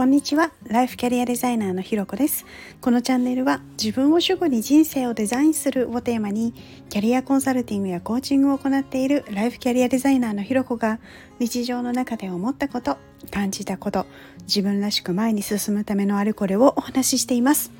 [0.00, 0.50] こんにちは。
[0.66, 2.46] ライフキャリアデザイナーのひろこです。
[2.80, 6.54] このチャンネルは自分を主語に人生をデザインするをテーマに
[6.88, 11.00] キャリアコンサルティングやコーチングを行っているライフキャリアデザイナーのひろこが
[11.38, 12.96] 日常の中で思ったこと
[13.30, 14.06] 感じたこと
[14.44, 17.70] 自分らしく前に進むためのあれこれをお話ししています。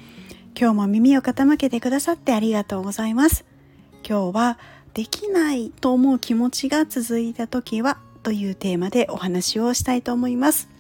[0.55, 3.46] 今日も耳を傾けてくださってありがとうございます。
[4.07, 4.59] 今日は
[4.93, 10.79] できないと思う気持ちが続いた時はというテーマでお話をしたいと思います。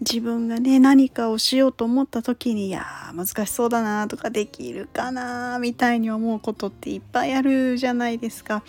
[0.00, 8.62] 自分がね何かをしようと思った時にいや難しそうだなとかできるかなみたいに思うことっていっぱいあるじゃないですか。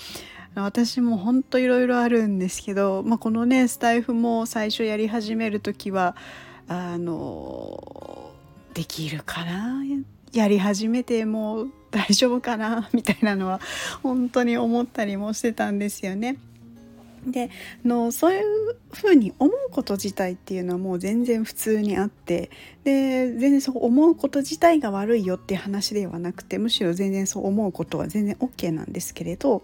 [0.55, 6.15] 私もほんといろいろあるんですけど、まあ、このねスタイフも最初やり始める時は
[6.67, 8.31] あの
[8.73, 9.83] できるかな
[10.33, 13.59] やり始めてもう大丈夫かなみたいなのは
[14.01, 16.37] 本当に思ったりもしてたんですよね。
[17.25, 17.49] で
[17.83, 22.49] のそういうふうに思うこと自体っていうのはもう全然普通にあって
[22.83, 29.63] で全然そう思うこと自体が悪いよっていう話ではなくてむしろ全然そう思うことは全然 OK なんですけれど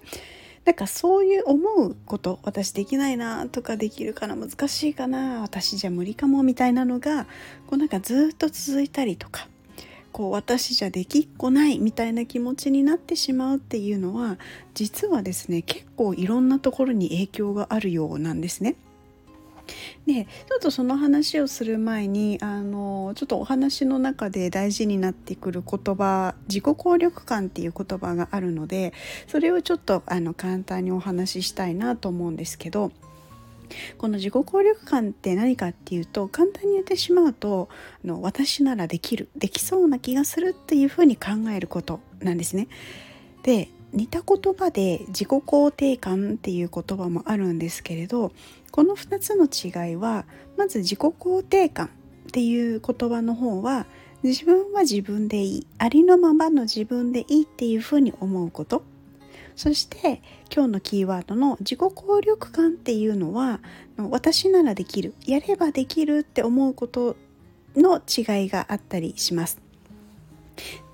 [0.66, 7.26] なんかそういう思うこと私できないなとかできるかな難しいかな私じゃ無理かもみたいなのが
[7.67, 9.48] こうなんかずっと続いたりとか
[10.14, 14.38] こう私じゃできっこないみたいな気持ちになってしまうっていうのは
[14.75, 18.75] 実はですね結構いろんなところに影響があるようなんですね。
[20.05, 28.94] でちょっとその話をする前にあのちょっとお話の中で大事になってくる言葉自己効力感っていう言葉があるので
[29.27, 32.92] それをちょっとあの簡単にお話ししたいなと思うんですけど
[33.98, 37.70] この自己効力感って何かっていうと簡単に言ってしまうと
[38.04, 42.68] あの私ならできるできそうな気がするっていうふうに考えることなんですね。
[43.44, 48.32] で似た言葉で自己肯定感っていう言葉もあるんですけれど
[48.72, 50.26] この2つの違いは
[50.58, 51.90] まず自己肯定感っ
[52.32, 53.86] ていう言葉の方は
[54.24, 58.83] 自分は自分でいいありのままの自分でいいっていうふうに思うこと
[59.55, 60.21] そして
[60.53, 63.59] 今日のキーワードの自己効力感っていうのは
[63.97, 67.15] 私ならできるやればできるって思うこと
[67.75, 69.59] の違いがあったりします。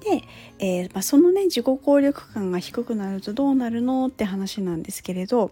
[0.02, 0.24] で、
[0.60, 5.52] えー、まあ、そのね自己効力感が低くなるとどうなるのって話なんですけれど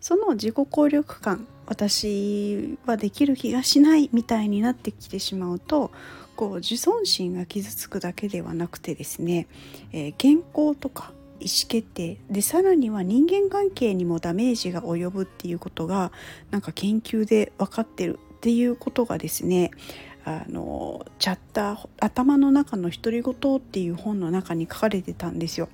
[0.00, 5.90] その自己効力感私はできる気がしないみたいになってきてしまうと
[6.36, 9.48] こう自尊心が傷つくだけではなくてですね、
[9.92, 16.12] えー、健康とか意思決定でさらには人間関係にもダメージが及ぶっていうことが
[16.50, 19.70] なんか研究で分かってるっていうことがですね
[20.24, 25.68] あのチャッター頭の中の独り言っていう本の中に書かれてたんですよ。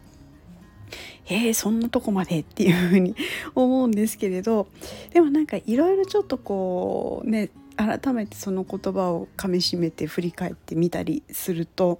[1.27, 3.17] えー、そんなとこまでっていうふうに
[3.57, 4.69] 思うんですけれど
[5.13, 11.99] でもなんかいろいろちょっとこうね改めてその言葉をかみしめて振り返ってみたりすると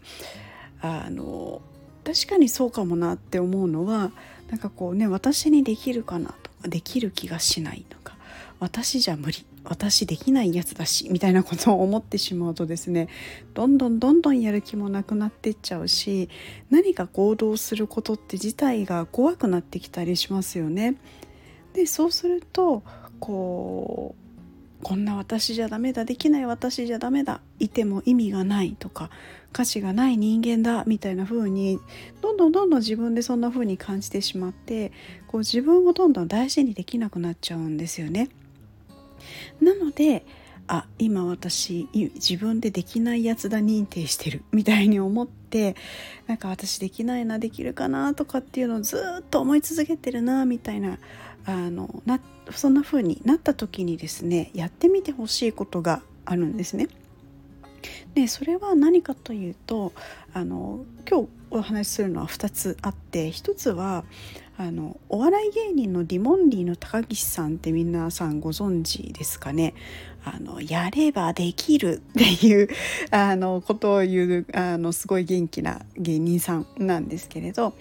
[0.81, 1.61] あの
[2.05, 4.13] 確かにそうかもなって思うのは
[4.51, 8.17] なんかこうね私にできるかなとかできる気がしないとか
[8.61, 13.09] 私じゃ無理私できないやつだしみたいなことを思ってしまうとですね
[13.55, 16.29] どんどんどんどんやる気もなくなってっちゃうし
[16.71, 20.97] 何か行動することって自体が怖くなってきたりしますよね。
[21.73, 22.83] でそうすると
[23.19, 24.24] こう
[24.85, 29.11] こんな私じゃダメだできない私じゃダメだいても意味がないとか
[29.51, 31.81] 価値がない人間だみたいな風に
[32.21, 34.93] どんどんどんどん自分でそんな風に感じてしまって
[35.27, 38.29] こう自分をどんどん大事にできなくなっちゃうんですよね。
[39.61, 40.27] なので
[40.67, 45.77] あ今私自分でできないやつだ認定してるみたいに思って
[46.27, 50.99] なんか私できないなできるかなとかっていうのをずっと思い続けてるなみたいな
[51.47, 56.89] あのなそんな風になった時にですねやってみてほしいことがあるんですね。
[58.15, 59.93] でそれは何かというと
[60.33, 64.05] あの今日お話しするのは2つあって1つは
[64.57, 69.75] あのお笑い芸人のディモンディの高岸さんって皆さんご存知ですかね
[70.25, 72.69] あのやればできる っていう
[73.11, 77.75] あのことを言うあのすごい元気な芸人さんなんですけれど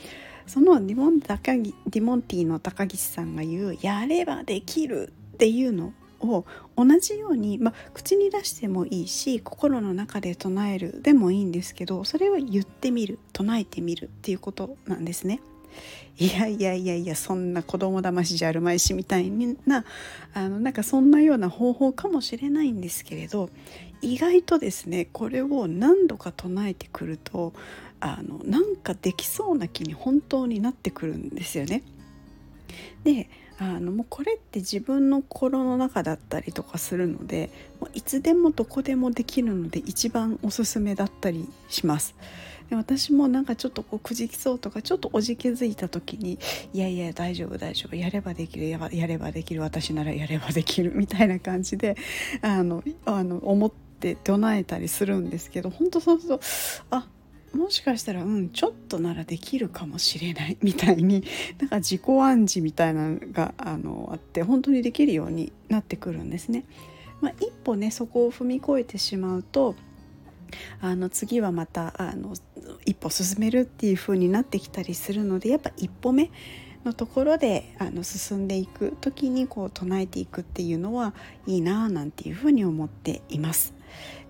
[0.47, 6.45] そのディモン高ディモンティの高岸さんが言う「やればできる」っていうのを
[6.75, 15.41] 同じように、ま、口に出してもいいし心の中で唱えるでもいいんですけどそれを言ってみる唱えてみるっていうことなんですね。
[16.19, 19.31] いやいやいやいやそんな子供騙しじゃあるまいしみたい
[19.65, 19.83] な
[20.33, 23.49] あのなんかそんなような方法かもしれないんですけれど
[24.01, 27.53] 意外とですねこれを何度か唱えてくると
[27.99, 31.83] あのなんかできそうな気に本当になってくるんですよね。
[33.03, 33.29] で
[33.59, 42.15] あのもうこれって自分の心の中だったりとかするのでもういつでもどこでもできるので一番おすすめだったりします。
[42.69, 46.39] で私もなんかちょっとこうくじきそうとかちょっとおじけづいた時に
[46.73, 51.95] いやいや大丈夫大丈夫やればできるやればできる私ならやればできる みたいな感じで
[52.41, 56.41] あのあの思って唱えたりするんですけど本当そうすると
[56.89, 57.07] あ
[57.53, 61.23] もしかしたらうんちょっとならできるかもしれないみたいに
[61.59, 66.65] なんか自己暗示みたいなのがあのあって本当にできるようになってくるんですね。
[67.21, 69.75] まあ、一歩ねそこを踏み越えてしまうと
[70.81, 72.33] あの次はまたあの
[72.85, 76.31] 一歩進めるっていう風になってきたりするのでやっぱ一歩目
[76.85, 81.13] のところであの進んでいく時にこう唱えていくっていうのは
[81.47, 83.73] いいななんていうふうに思っています。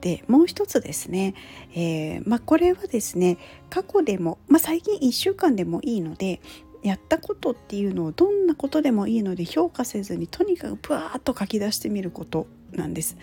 [0.02, 1.36] でもう一つですね、
[1.74, 3.38] えー、まあ、これはですね
[3.70, 6.42] 過去でも、まあ、最近1週間でもいいので
[6.84, 13.18] やったことっていうのをどんなことでもいいので評価せずにとにかくブワーッと書き出してみることなんです。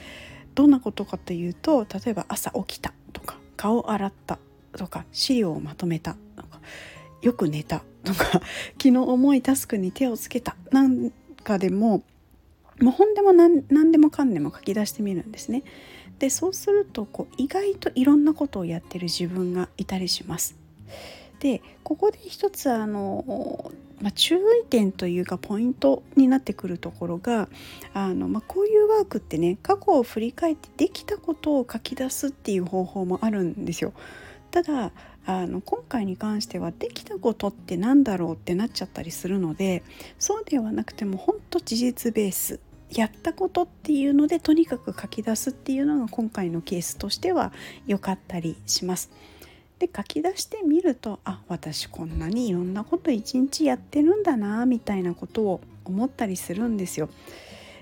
[0.54, 4.38] どんなことかというと例えば朝起きたとか顔洗った
[4.76, 6.60] とか資料をまとめたとか
[7.22, 11.10] よく寝たとか昨日重いタスクに手をつけたなん
[11.44, 12.02] かでも
[12.80, 15.62] もう本でも何何でもかんでも書き出してみるんですね。
[16.18, 20.56] でそうするとこう意外といろんなことをやってる自分がいたりします。
[21.40, 23.72] でここで一つあの、
[24.02, 27.48] まあ、注意点というかポイントになってくるところが
[27.94, 33.92] あの、まあ、こういうワークってね過去を振り返ってできたことを書き出すっていう方法もあるんですよ。
[34.50, 34.92] ただ
[35.26, 39.82] あの今回に関してはできたことって何だろうってなっちゃったりするので
[40.18, 47.52] そうではなくても本当事実ベースやったことっていうのでとにかく書き出すっていうのが今回のケースとしては
[47.86, 49.10] 良かったりします。
[49.78, 57.08] で書き出してみるとあ私こんなにいろんなこと一日やってるんだなみたいなことを思ったりするんですよ。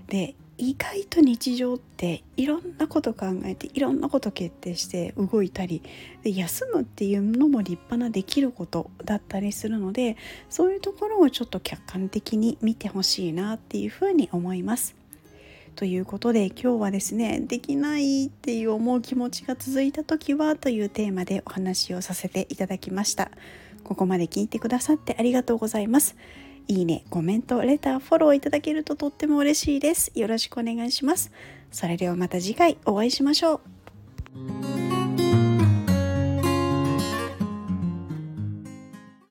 [0.07, 5.83] で意外と日常っていろんなこと考えていろんなこと決定して動いたり
[6.25, 10.17] で休むっていうのも立派なできることだったりするので
[10.51, 14.97] そういうところをちょっと客観的に見てほしいなっていうふうに思います。
[15.77, 23.31] ということで今日はですねできないっていう思う気持ちが続いた時はというテーマでお話をさせていただきました。
[23.85, 26.17] ここまで聞いてくださってありがとうございます。
[26.69, 30.13] いいね、コメント、レター、フォローいただけるととっても嬉しいです。
[30.15, 31.33] よろしくお願いします。
[31.73, 33.63] それではまた次回お会いしましょ
[34.75, 34.78] う。